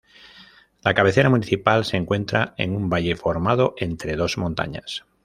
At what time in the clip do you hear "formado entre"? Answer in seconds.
3.15-4.15